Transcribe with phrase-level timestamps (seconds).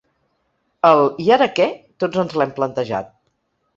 [0.89, 1.67] El ‘i ara què?’
[2.05, 3.17] tots ens l’hem plantejat.